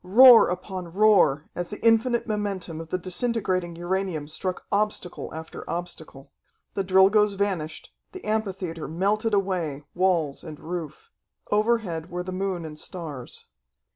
Roar 0.03 0.49
upon 0.49 0.91
roar, 0.91 1.47
as 1.53 1.69
the 1.69 1.79
infinite 1.85 2.25
momentum 2.25 2.81
of 2.81 2.89
the 2.89 2.97
disintegrating 2.97 3.75
uranium 3.75 4.27
struck 4.27 4.65
obstacle 4.71 5.31
after 5.31 5.63
obstacle. 5.69 6.31
The 6.73 6.83
Drilgoes 6.83 7.35
vanished, 7.35 7.93
the 8.11 8.25
amphitheatre 8.25 8.87
melted 8.87 9.35
away, 9.35 9.83
walls 9.93 10.43
and 10.43 10.59
roof.... 10.59 11.11
Overhead 11.51 12.09
were 12.09 12.23
the 12.23 12.31
moon 12.31 12.65
and 12.65 12.79
stars. 12.79 13.45